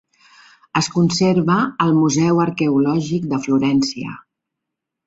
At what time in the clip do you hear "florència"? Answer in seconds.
3.47-4.21